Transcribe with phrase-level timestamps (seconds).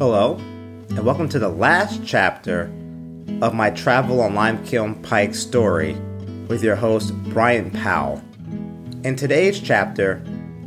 [0.00, 0.34] Hello,
[0.88, 2.62] and welcome to the last chapter
[3.40, 5.94] of my travel on Limekiln Pike story
[6.48, 8.20] with your host, Brian Powell.
[9.04, 10.20] In today's chapter,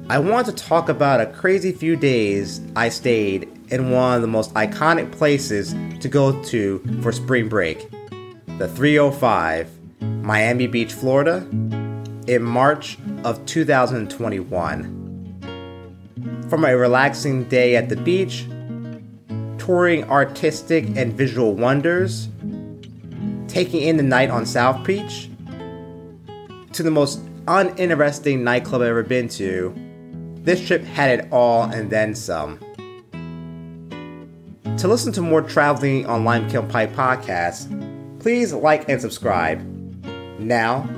[0.09, 4.29] I want to talk about a crazy few days I stayed in one of the
[4.29, 7.89] most iconic places to go to for spring break
[8.57, 9.69] the 305,
[10.23, 11.45] Miami Beach, Florida,
[12.27, 14.93] in March of 2021.
[16.49, 18.47] From a relaxing day at the beach,
[19.67, 22.29] touring artistic and visual wonders,
[23.49, 25.29] taking in the night on South Beach,
[26.71, 29.75] to the most uninteresting nightclub I've ever been to,
[30.37, 32.59] this trip had it all and then some.
[34.77, 37.67] To listen to more traveling on Limekiln Pike podcasts,
[38.21, 39.59] please like and subscribe.
[40.39, 40.89] Now,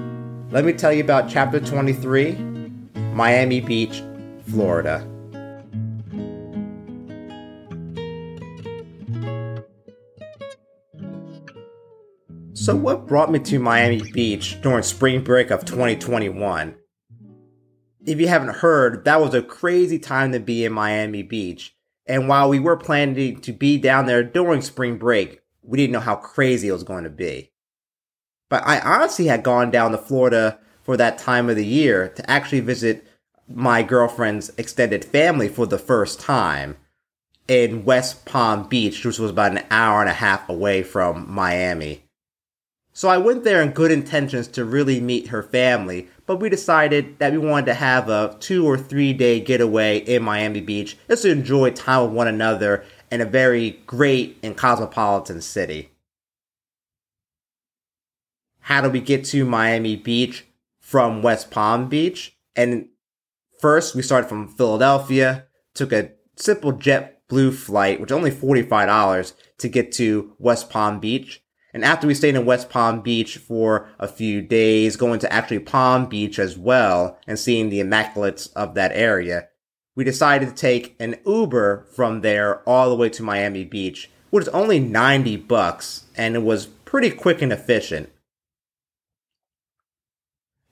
[0.51, 2.33] let me tell you about Chapter 23
[3.15, 4.03] Miami Beach,
[4.47, 5.03] Florida.
[12.69, 16.75] So, what brought me to Miami Beach during spring break of 2021?
[18.05, 21.75] If you haven't heard, that was a crazy time to be in Miami Beach.
[22.05, 25.99] And while we were planning to be down there during spring break, we didn't know
[25.99, 27.51] how crazy it was going to be.
[28.51, 32.29] But I honestly had gone down to Florida for that time of the year to
[32.29, 33.07] actually visit
[33.47, 36.77] my girlfriend's extended family for the first time
[37.47, 42.03] in West Palm Beach, which was about an hour and a half away from Miami.
[42.99, 47.17] So I went there in good intentions to really meet her family, but we decided
[47.19, 51.21] that we wanted to have a two or three day getaway in Miami Beach just
[51.21, 55.91] to enjoy time with one another in a very great and cosmopolitan city.
[58.59, 60.45] How do we get to Miami Beach
[60.81, 62.35] from West Palm Beach?
[62.53, 62.89] And
[63.61, 69.93] first, we started from Philadelphia, took a simple JetBlue flight, which only $45 to get
[69.93, 71.41] to West Palm Beach.
[71.73, 75.59] And after we stayed in West Palm Beach for a few days, going to actually
[75.59, 79.49] Palm Beach as well and seeing the immaculates of that area,
[79.95, 84.43] we decided to take an Uber from there all the way to Miami Beach, which
[84.43, 88.09] is only 90 bucks and it was pretty quick and efficient.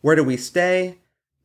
[0.02, 1.00] Where did we stay?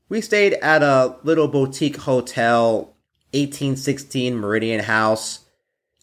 [0.09, 2.95] We stayed at a little boutique hotel,
[3.33, 5.41] 1816 Meridian House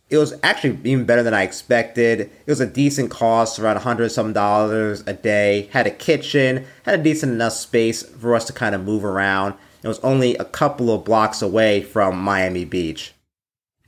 [0.10, 2.22] it was actually even better than I expected.
[2.22, 5.70] It was a decent cost, around hundred some dollars a day.
[5.72, 9.54] Had a kitchen, had a decent enough space for us to kind of move around.
[9.84, 13.14] It was only a couple of blocks away from Miami Beach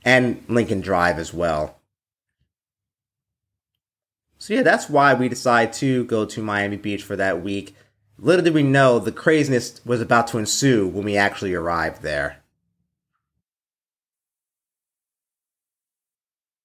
[0.04, 1.78] and Lincoln Drive as well.
[4.38, 7.76] So yeah, that's why we decided to go to Miami Beach for that week.
[8.18, 12.41] Little did we know the craziness was about to ensue when we actually arrived there.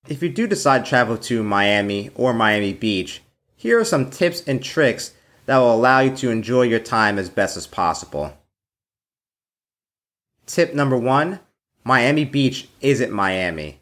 [0.10, 3.22] If you do decide to travel to Miami or Miami Beach,
[3.58, 5.14] here are some tips and tricks
[5.46, 8.38] that will allow you to enjoy your time as best as possible.
[10.46, 11.40] Tip number one
[11.84, 13.82] Miami Beach isn't Miami.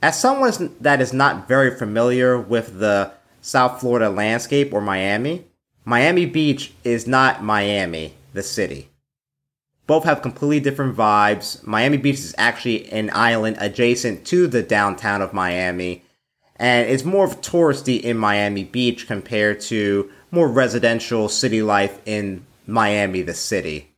[0.00, 5.44] As someone that is not very familiar with the South Florida landscape or Miami,
[5.84, 8.90] Miami Beach is not Miami, the city.
[9.86, 11.64] Both have completely different vibes.
[11.64, 16.02] Miami Beach is actually an island adjacent to the downtown of Miami,
[16.56, 23.22] and it's more touristy in Miami Beach compared to more residential city life in Miami,
[23.22, 23.92] the city.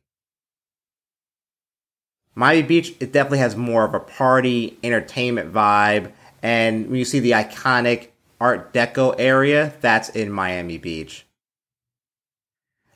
[2.34, 6.12] Miami Beach, it definitely has more of a party, entertainment vibe,
[6.42, 8.08] and when you see the iconic
[8.40, 11.26] Art Deco area, that's in Miami Beach.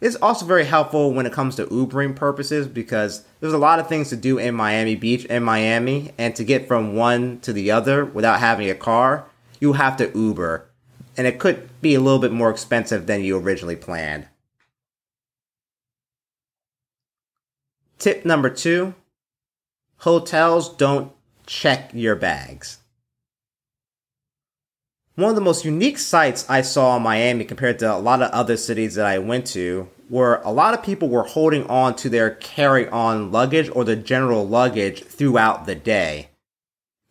[0.02, 3.88] It's also very helpful when it comes to Ubering purposes because there's a lot of
[3.88, 7.70] things to do in Miami Beach and Miami, and to get from one to the
[7.70, 9.26] other without having a car,
[9.60, 10.68] you have to Uber.
[11.16, 14.26] And it could be a little bit more expensive than you originally planned.
[18.00, 18.94] Tip number two
[19.98, 21.12] hotels don't
[21.46, 22.78] check your bags.
[25.14, 28.30] One of the most unique sights I saw in Miami compared to a lot of
[28.30, 32.10] other cities that I went to were a lot of people were holding on to
[32.10, 36.28] their carry on luggage or the general luggage throughout the day.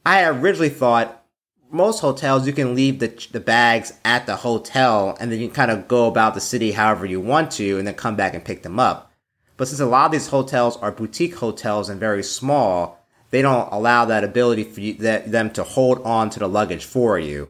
[0.06, 1.25] I originally thought
[1.71, 5.56] most hotels you can leave the, the bags at the hotel and then you can
[5.56, 8.45] kind of go about the city however you want to and then come back and
[8.45, 9.12] pick them up.
[9.57, 13.74] But since a lot of these hotels are boutique hotels and very small, they don't
[13.74, 17.50] allow that ability for you, that, them to hold on to the luggage for you.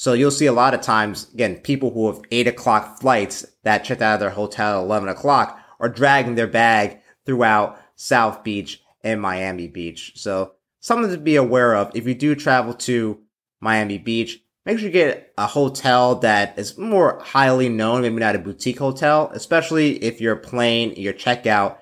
[0.00, 3.84] So you'll see a lot of times, again, people who have eight o'clock flights that
[3.84, 8.82] checked out of their hotel at 11 o'clock are dragging their bag throughout South Beach
[9.04, 10.12] and Miami Beach.
[10.14, 13.20] So something to be aware of if you do travel to
[13.60, 14.42] Miami Beach.
[14.64, 18.78] Make sure you get a hotel that is more highly known, maybe not a boutique
[18.78, 21.76] hotel, especially if your plane, your checkout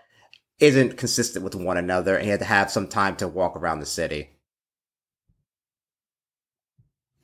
[0.58, 3.78] isn't consistent with one another and you have to have some time to walk around
[3.78, 4.30] the city.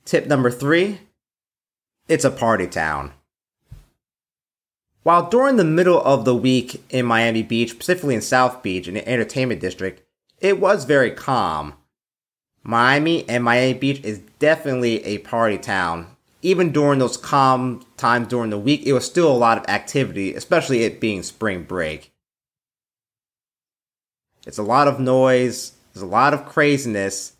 [0.04, 1.00] Tip number three,
[2.08, 3.12] it's a party town.
[5.02, 8.94] While during the middle of the week in Miami Beach, specifically in South Beach in
[8.94, 10.02] the entertainment district,
[10.40, 11.74] it was very calm.
[12.62, 16.06] Miami and Miami Beach is definitely a party town.
[16.42, 20.34] Even during those calm times during the week, it was still a lot of activity,
[20.34, 22.12] especially it being spring break.
[24.46, 27.34] It's a lot of noise, there's a lot of craziness,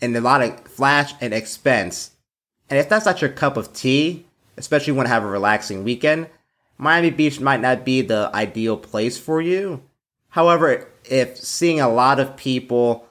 [0.00, 2.12] and a lot of flash and expense.
[2.68, 4.26] And if that's not your cup of tea,
[4.56, 6.28] especially when you have a relaxing weekend,
[6.78, 9.82] Miami Beach might not be the ideal place for you.
[10.28, 13.06] However, if seeing a lot of people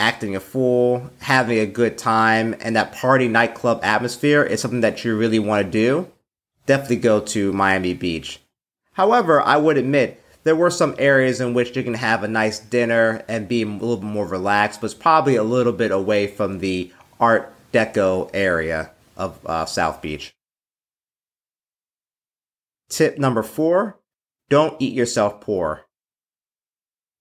[0.00, 5.04] acting a fool, having a good time, and that party nightclub atmosphere is something that
[5.04, 6.08] you really want to do,
[6.66, 8.40] definitely go to Miami Beach.
[8.92, 12.58] However, I would admit there were some areas in which you can have a nice
[12.58, 16.26] dinner and be a little bit more relaxed, but it's probably a little bit away
[16.26, 16.90] from the
[17.20, 20.32] Art Deco area of uh, South Beach.
[22.88, 24.00] Tip number four
[24.48, 25.84] don't eat yourself poor.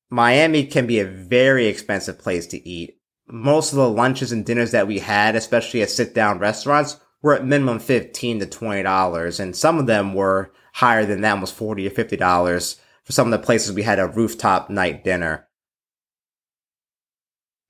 [0.10, 2.98] Miami can be a very expensive place to eat.
[3.28, 7.34] Most of the lunches and dinners that we had, especially at sit down restaurants, were
[7.34, 11.88] at minimum 15 to $20, and some of them were higher than that, almost 40
[11.88, 12.78] or $50
[13.08, 15.48] for some of the places we had a rooftop night dinner.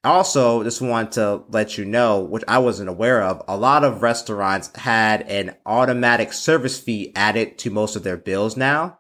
[0.03, 4.01] Also, just want to let you know, which I wasn't aware of, a lot of
[4.01, 8.97] restaurants had an automatic service fee added to most of their bills now.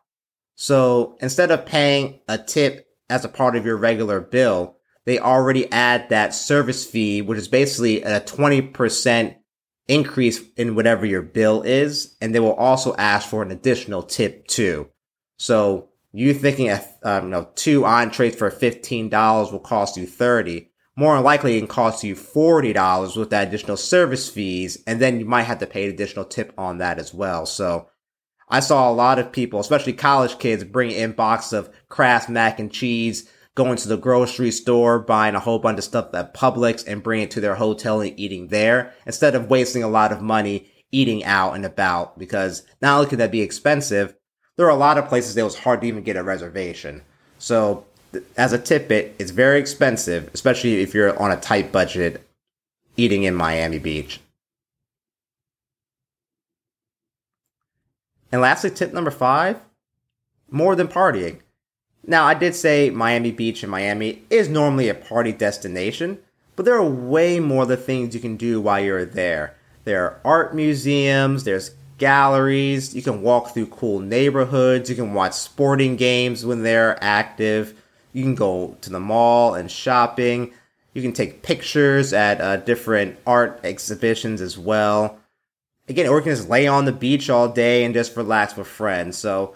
[0.53, 5.71] So instead of paying a tip as a part of your regular bill, they already
[5.71, 9.37] add that service fee, which is basically a 20%
[9.87, 12.15] increase in whatever your bill is.
[12.21, 14.89] And they will also ask for an additional tip too.
[15.39, 20.69] So you thinking a, um, you know, two entrees for $15 will cost you 30
[20.97, 24.83] more likely it can cost you $40 with that additional service fees.
[24.87, 27.45] And then you might have to pay an additional tip on that as well.
[27.45, 27.87] So
[28.49, 32.59] I saw a lot of people, especially college kids, bring in boxes of Kraft mac
[32.59, 36.83] and cheese, going to the grocery store, buying a whole bunch of stuff at Publix
[36.87, 40.21] and bringing it to their hotel and eating there instead of wasting a lot of
[40.21, 44.15] money eating out and about because not only could that be expensive,
[44.57, 47.03] there are a lot of places that it was hard to even get a reservation.
[47.37, 47.85] So
[48.35, 52.27] as a tidbit, it's very expensive, especially if you're on a tight budget
[52.95, 54.19] eating in Miami Beach.
[58.31, 59.61] And lastly, tip number five
[60.49, 61.39] more than partying.
[62.05, 66.19] Now, I did say Miami Beach in Miami is normally a party destination,
[66.55, 69.55] but there are way more the things you can do while you're there.
[69.83, 75.33] There are art museums, there's galleries, you can walk through cool neighborhoods, you can watch
[75.33, 77.73] sporting games when they're active
[78.17, 80.51] you can go to the mall and shopping.
[80.95, 85.19] You can take pictures at uh, different art exhibitions as well.
[85.87, 88.65] Again, or you can just lay on the beach all day and just relax with
[88.65, 89.19] friends.
[89.19, 89.53] So,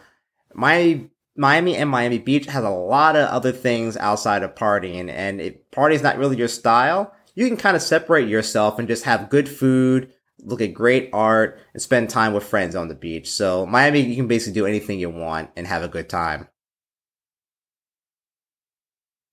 [0.54, 5.10] Miami, Miami and Miami Beach has a lot of other things outside of partying.
[5.10, 8.88] And if party is not really your style, you can kind of separate yourself and
[8.88, 12.96] just have good food, look at great art, and spend time with friends on the
[12.96, 13.32] beach.
[13.32, 16.48] So, Miami, you can basically do anything you want and have a good time.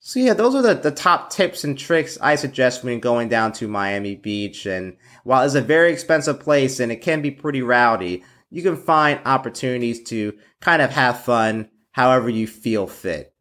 [0.08, 3.52] So yeah, those are the, the top tips and tricks I suggest when going down
[3.52, 4.64] to Miami Beach.
[4.64, 8.76] And while it's a very expensive place and it can be pretty rowdy, you can
[8.76, 13.34] find opportunities to kind of have fun however you feel fit.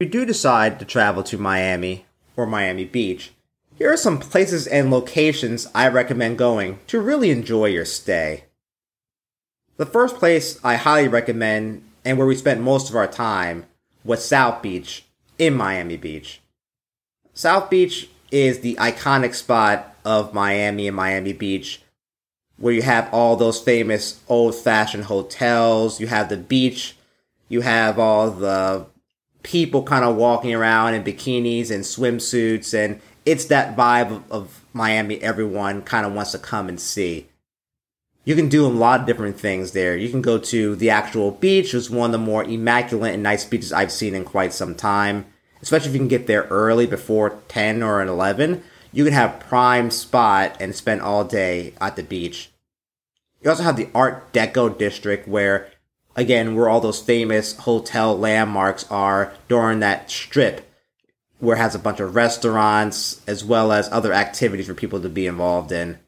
[0.00, 2.03] If you do decide to travel to Miami
[2.36, 3.32] or Miami Beach,
[3.76, 8.44] here are some places and locations I recommend going to really enjoy your stay.
[9.76, 13.66] The first place I highly recommend and where we spent most of our time
[14.04, 15.04] was South Beach
[15.38, 16.40] in Miami Beach.
[17.32, 21.80] South Beach is the iconic spot of Miami and Miami Beach
[22.56, 26.96] where you have all those famous old fashioned hotels, you have the beach,
[27.48, 28.86] you have all the
[29.44, 34.64] people kind of walking around in bikinis and swimsuits, and it's that vibe of, of
[34.72, 37.28] Miami everyone kind of wants to come and see
[38.24, 39.96] you can do a lot of different things there.
[39.96, 43.22] You can go to the actual beach, which is one of the more immaculate and
[43.22, 45.26] nice beaches I've seen in quite some time.
[45.60, 49.90] Especially if you can get there early before 10 or 11, you can have prime
[49.90, 52.50] spot and spend all day at the beach.
[53.42, 55.70] You also have the Art Deco district where
[56.16, 60.68] again, where all those famous hotel landmarks are during that strip,
[61.38, 65.08] where it has a bunch of restaurants as well as other activities for people to
[65.08, 65.98] be involved in.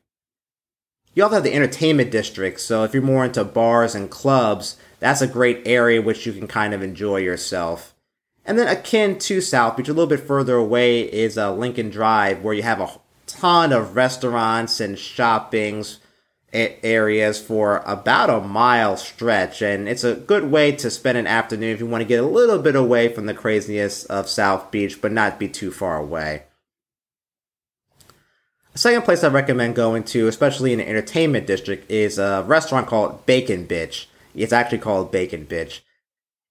[1.15, 5.23] You also have the entertainment district, so if you're more into bars and clubs, that's
[5.23, 7.95] a great area which you can kind of enjoy yourself.
[8.45, 12.43] And then akin to South Beach, a little bit further away, is uh, Lincoln Drive,
[12.43, 15.99] where you have a ton of restaurants and shoppings
[16.53, 21.75] areas for about a mile stretch, and it's a good way to spend an afternoon
[21.75, 25.01] if you want to get a little bit away from the craziness of South Beach,
[25.01, 26.45] but not be too far away.
[28.75, 32.87] A second place I recommend going to, especially in the entertainment district, is a restaurant
[32.87, 34.07] called Bacon Bitch.
[34.35, 35.81] It's actually called Bacon Bitch.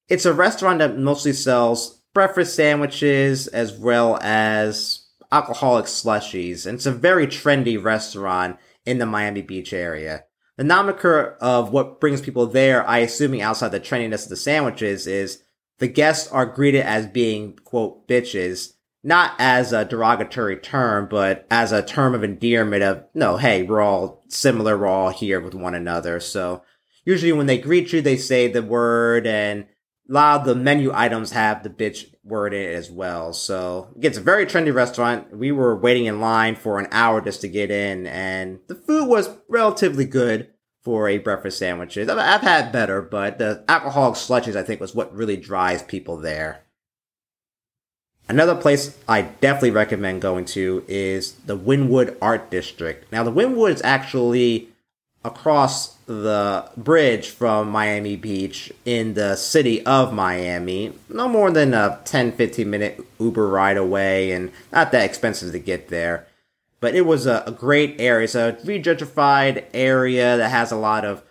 [0.10, 6.86] It's a restaurant that mostly sells breakfast sandwiches as well as alcoholic slushies, and it's
[6.86, 10.26] a very trendy restaurant in the Miami Beach area.
[10.58, 15.06] The nomiker of what brings people there, I assuming outside the trendiness of the sandwiches,
[15.06, 15.44] is
[15.80, 18.74] the guests are greeted as being, quote, bitches,
[19.04, 23.82] not as a derogatory term, but as a term of endearment of, no, hey, we're
[23.82, 26.20] all similar, we're all here with one another.
[26.20, 26.64] So
[27.04, 29.66] usually when they greet you, they say the word and
[30.10, 33.34] a lot of the menu items have the bitch word in it as well.
[33.34, 35.36] So it's a very trendy restaurant.
[35.36, 39.08] We were waiting in line for an hour just to get in, and the food
[39.08, 40.52] was relatively good
[40.84, 42.08] for a breakfast sandwiches.
[42.10, 46.62] I've had better, but the alcoholic slushies I think was what really drives people there.
[48.28, 53.12] Another place I definitely recommend going to is the Wynwood Art District.
[53.12, 54.70] Now the Wynwood is actually
[55.26, 60.94] across the bridge from Miami Beach in the city of Miami.
[61.10, 65.60] No more than a 10 15 minute Uber ride away and not that expensive to
[65.60, 66.28] get there.
[66.80, 68.26] But it was a, a great area.
[68.26, 71.24] It's a regentrified area that has a lot of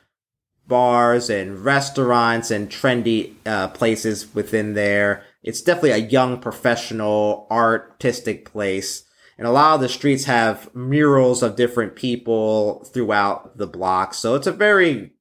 [0.66, 5.22] bars and restaurants and trendy uh, places within there.
[5.42, 9.03] It's definitely a young professional artistic place
[9.38, 14.14] and a lot of the streets have murals of different people throughout the block.
[14.14, 15.12] So it's a very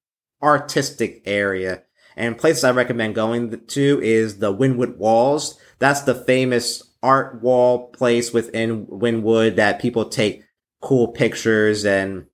[0.41, 1.83] artistic area.
[2.15, 5.57] And places I recommend going to is the Wynwood Walls.
[5.79, 10.43] That's the famous art wall place within Wynwood that people take
[10.81, 12.27] cool pictures and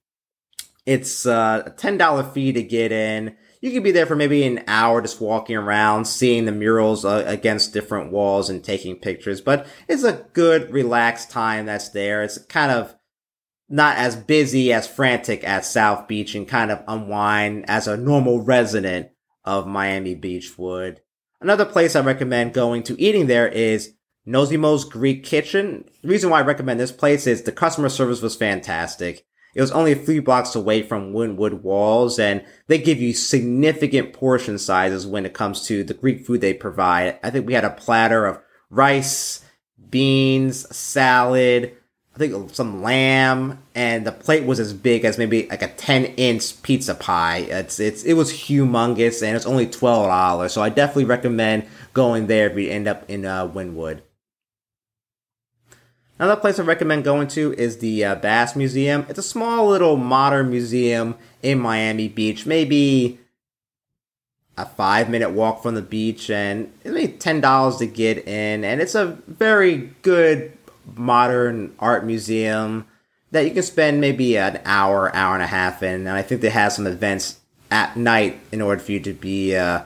[0.85, 4.63] it's uh, a $10 fee to get in you could be there for maybe an
[4.67, 9.41] hour just walking around, seeing the murals uh, against different walls and taking pictures.
[9.41, 12.23] But it's a good, relaxed time that's there.
[12.23, 12.95] It's kind of
[13.67, 18.41] not as busy, as frantic as South Beach and kind of unwind as a normal
[18.41, 19.09] resident
[19.43, 21.01] of Miami Beach would.
[21.41, 23.93] Another place I recommend going to eating there is
[24.25, 25.85] Nosy Mo's Greek Kitchen.
[26.01, 29.25] The reason why I recommend this place is the customer service was fantastic.
[29.55, 34.13] It was only a few blocks away from Wynwood Walls, and they give you significant
[34.13, 37.19] portion sizes when it comes to the Greek food they provide.
[37.23, 38.39] I think we had a platter of
[38.69, 39.43] rice,
[39.89, 41.75] beans, salad,
[42.15, 46.05] I think some lamb, and the plate was as big as maybe like a 10
[46.17, 47.37] inch pizza pie.
[47.37, 50.49] It's, it's, it was humongous and it's only $12.
[50.49, 54.01] So I definitely recommend going there if you end up in uh, Wynwood.
[56.19, 59.05] Another place I recommend going to is the uh, Bass Museum.
[59.07, 63.19] It's a small little modern museum in Miami Beach, maybe
[64.57, 68.65] a five minute walk from the beach, and it's maybe ten dollars to get in.
[68.65, 70.51] And it's a very good
[70.93, 72.85] modern art museum
[73.31, 76.01] that you can spend maybe an hour, hour and a half in.
[76.01, 77.39] And I think they have some events
[77.71, 79.83] at night in order for you to be uh,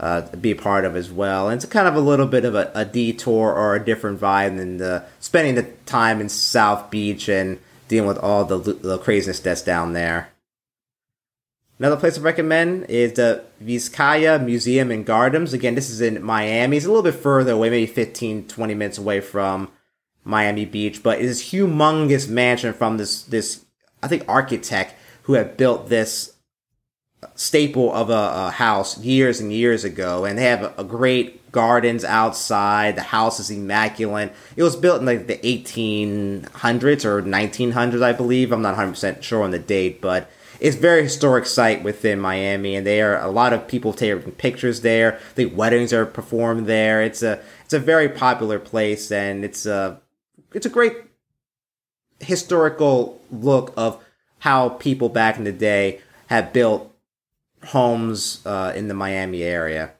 [0.00, 1.48] uh, be part of as well.
[1.48, 4.56] And it's kind of a little bit of a, a detour or a different vibe
[4.56, 7.58] than the spending the time in South Beach and
[7.88, 10.30] dealing with all the, the craziness that's down there.
[11.78, 15.52] Another place to recommend is the Vizcaya Museum and Gardens.
[15.52, 16.76] Again, this is in Miami.
[16.76, 19.70] It's a little bit further away, maybe 15, 20 minutes away from
[20.22, 23.64] Miami Beach, but it is humongous mansion from this, this,
[24.02, 26.33] I think, architect who had built this
[27.34, 31.50] staple of a, a, house years and years ago, and they have a, a, great
[31.52, 32.96] gardens outside.
[32.96, 34.32] The house is immaculate.
[34.56, 38.52] It was built in like the 1800s or 1900s, I believe.
[38.52, 42.76] I'm not 100 percent sure on the date, but it's very historic site within Miami,
[42.76, 45.20] and there are a lot of people taking pictures there.
[45.34, 47.02] The weddings are performed there.
[47.02, 50.00] It's a it's a very popular place, and it's a
[50.52, 50.96] it's a great
[52.20, 54.02] historical look of
[54.38, 56.93] how people back in the day had built
[57.66, 59.92] homes uh, in the Miami area.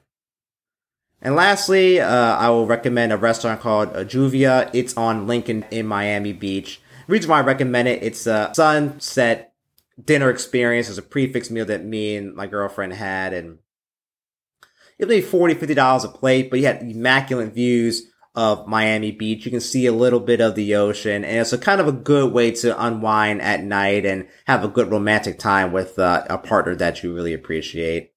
[1.21, 4.69] And lastly, uh, I will recommend a restaurant called Juvia.
[4.73, 6.81] It's on Lincoln in Miami Beach.
[7.07, 9.53] The reason why I recommend it, it's a sunset
[10.03, 10.89] dinner experience.
[10.89, 13.59] It's a prix fixe meal that me and my girlfriend had, and
[14.97, 18.03] it was maybe 40 $50 a plate, but you had immaculate views
[18.35, 19.45] of Miami Beach.
[19.45, 21.91] You can see a little bit of the ocean, and it's a kind of a
[21.91, 26.37] good way to unwind at night and have a good romantic time with uh, a
[26.37, 28.13] partner that you really appreciate.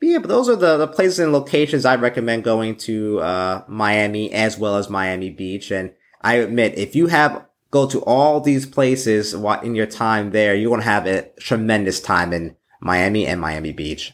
[0.00, 3.64] But yeah, but those are the, the places and locations I recommend going to uh,
[3.68, 5.70] Miami as well as Miami Beach.
[5.70, 10.54] And I admit, if you have go to all these places in your time there,
[10.54, 14.12] you're going to have a tremendous time in Miami and Miami Beach.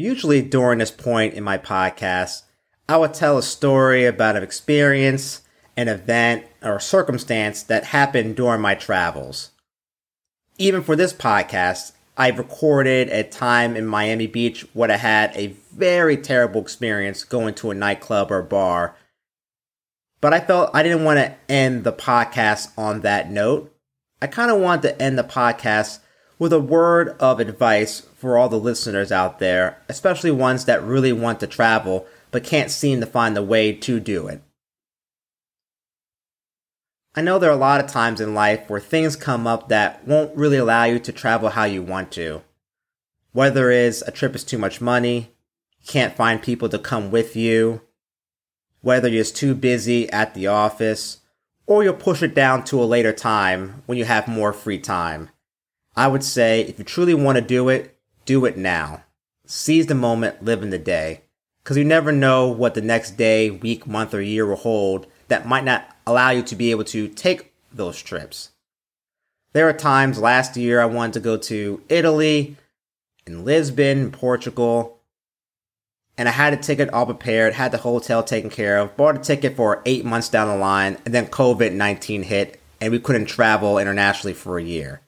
[0.00, 2.44] Usually during this point in my podcast,
[2.88, 5.42] I would tell a story about an experience,
[5.76, 9.50] an event, or circumstance that happened during my travels.
[10.56, 15.54] Even for this podcast, I recorded a time in Miami Beach where I had a
[15.70, 18.96] very terrible experience going to a nightclub or bar.
[20.22, 23.70] But I felt I didn't want to end the podcast on that note.
[24.22, 25.98] I kind of wanted to end the podcast
[26.38, 31.10] with a word of advice for all the listeners out there, especially ones that really
[31.12, 34.42] want to travel but can't seem to find the way to do it.
[37.14, 40.06] I know there are a lot of times in life where things come up that
[40.06, 42.42] won't really allow you to travel how you want to.
[43.32, 45.32] Whether it is a trip is too much money,
[45.80, 47.80] you can't find people to come with you,
[48.82, 51.20] whether you're too busy at the office,
[51.66, 55.30] or you'll push it down to a later time when you have more free time.
[55.96, 57.96] I would say if you truly want to do it,
[58.30, 59.02] do it now.
[59.44, 61.22] Seize the moment, live in the day.
[61.64, 65.48] Because you never know what the next day, week, month, or year will hold that
[65.48, 68.52] might not allow you to be able to take those trips.
[69.52, 72.56] There are times last year I wanted to go to Italy,
[73.26, 75.00] in Lisbon, Portugal,
[76.16, 79.18] and I had a ticket all prepared, had the hotel taken care of, bought a
[79.18, 83.26] ticket for eight months down the line, and then COVID 19 hit, and we couldn't
[83.26, 85.00] travel internationally for a year.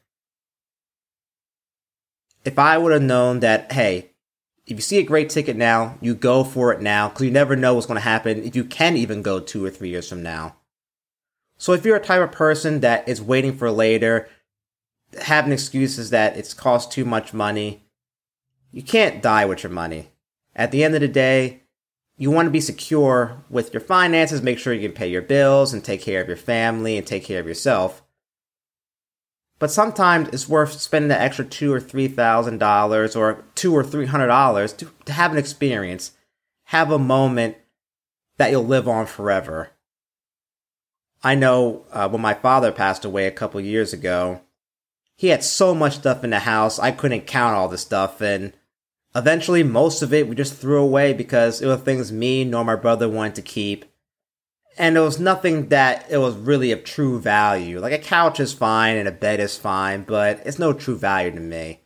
[2.45, 4.11] If I would have known that, hey,
[4.67, 7.57] if you see a great ticket now, you go for it now because you never
[7.57, 10.23] know what's going to happen if you can even go two or three years from
[10.23, 10.57] now.
[11.59, 14.29] So if you're a type of person that is waiting for later,
[15.21, 17.85] having excuses that it's cost too much money,
[18.73, 20.09] you can't die with your money.
[20.57, 21.63] At the end of the day,
[22.17, 25.73] you want to be secure with your finances, make sure you can pay your bills
[25.73, 28.02] and take care of your family and take care of yourself.
[29.63, 33.85] But sometimes it's worth spending the extra two or three thousand dollars or two or
[33.85, 36.11] three hundred dollars to, to have an experience,
[36.65, 37.59] have a moment
[38.39, 39.71] that you'll live on forever.
[41.23, 44.41] I know uh, when my father passed away a couple years ago,
[45.15, 48.55] he had so much stuff in the house I couldn't count all the stuff, and
[49.15, 52.75] eventually most of it we just threw away because it was things me nor my
[52.75, 53.85] brother wanted to keep,
[54.79, 57.81] and it was nothing that it was really of true value.
[57.81, 61.31] Like a couch is fine and a bed is fine, but it's no true value
[61.31, 61.81] to me.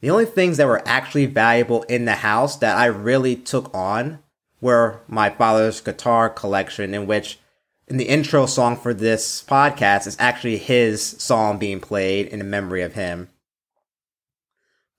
[0.00, 4.18] The only things that were actually valuable in the house that I really took on
[4.60, 7.38] were my father's guitar collection, in which
[7.86, 12.82] in the intro song for this podcast is actually his song being played in memory
[12.82, 13.30] of him.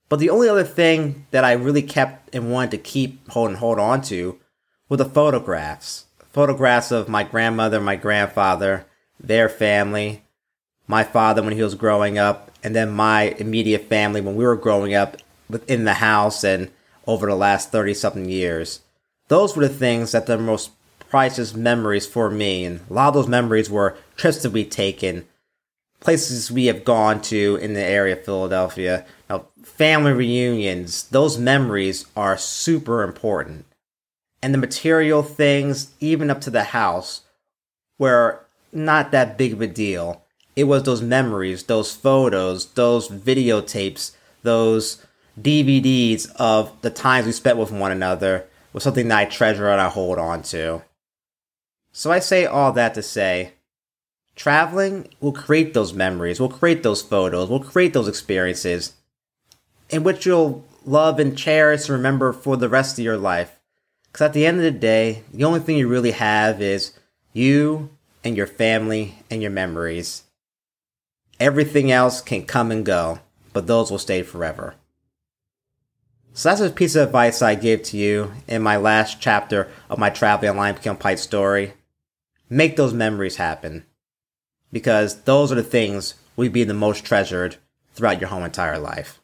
[0.08, 3.58] But the only other thing that I really kept and wanted to keep hold and
[3.58, 4.38] hold on to
[4.88, 6.05] were the photographs
[6.36, 8.84] photographs of my grandmother, my grandfather,
[9.18, 10.22] their family,
[10.86, 14.54] my father when he was growing up, and then my immediate family when we were
[14.54, 15.16] growing up
[15.48, 16.70] within the house and
[17.06, 18.80] over the last 30 something years.
[19.28, 20.72] Those were the things that the most
[21.08, 22.66] priceless memories for me.
[22.66, 25.26] And a lot of those memories were trips that we've taken,
[26.00, 31.04] places we have gone to in the area of Philadelphia, now, family reunions.
[31.04, 33.64] Those memories are super important
[34.42, 37.22] and the material things, even up to the house,
[37.98, 40.22] were not that big of a deal.
[40.54, 45.04] It was those memories, those photos, those videotapes, those
[45.40, 49.80] DVDs of the times we spent with one another was something that I treasure and
[49.80, 50.82] I hold on to.
[51.92, 53.54] So I say all that to say,
[54.34, 58.92] traveling will create those memories, will create those photos, will create those experiences
[59.88, 63.55] in which you'll love and cherish and remember for the rest of your life.
[64.16, 66.94] Because at the end of the day, the only thing you really have is
[67.34, 67.90] you
[68.24, 70.22] and your family and your memories.
[71.38, 73.18] Everything else can come and go,
[73.52, 74.74] but those will stay forever.
[76.32, 79.98] So that's a piece of advice I give to you in my last chapter of
[79.98, 81.74] my traveling on Limekiln Pike story.
[82.48, 83.84] Make those memories happen.
[84.72, 87.56] Because those are the things will be the most treasured
[87.92, 89.20] throughout your whole entire life.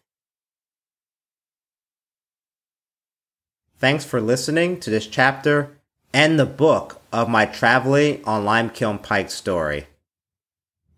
[3.83, 5.77] Thanks for listening to this chapter
[6.15, 9.89] and the book of my traveling on Limekiln Pike story.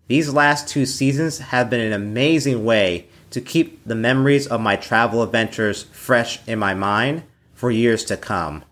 [0.07, 4.77] These last two seasons have been an amazing way to keep the memories of my
[4.77, 7.23] travel adventures fresh in my mind
[7.55, 8.65] for years to come.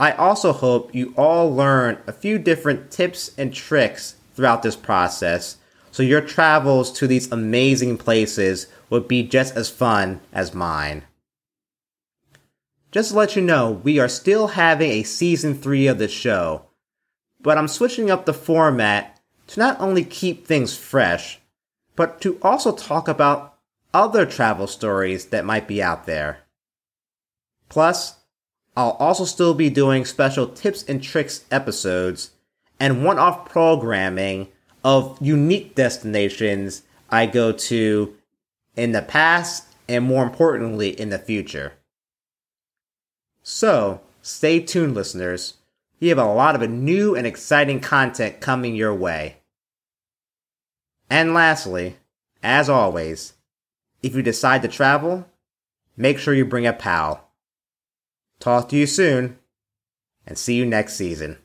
[0.00, 5.58] I also hope you all learn a few different tips and tricks throughout this process
[5.92, 11.04] so your travels to these amazing places would be just as fun as mine.
[12.92, 16.66] Just to let you know, we are still having a season 3 of the show,
[17.40, 21.38] but I'm switching up the format to not only keep things fresh,
[21.94, 23.58] but to also talk about
[23.94, 26.40] other travel stories that might be out there.
[27.68, 28.16] Plus,
[28.76, 32.32] I'll also still be doing special tips and tricks episodes
[32.80, 34.48] and one off programming
[34.82, 38.16] of unique destinations I go to
[38.74, 41.74] in the past and more importantly in the future.
[43.42, 45.54] So, stay tuned, listeners.
[46.00, 49.36] We have a lot of new and exciting content coming your way.
[51.10, 51.96] And lastly,
[52.42, 53.34] as always,
[54.02, 55.26] if you decide to travel,
[55.96, 57.28] make sure you bring a pal.
[58.38, 59.38] Talk to you soon,
[60.26, 61.38] and see you next season.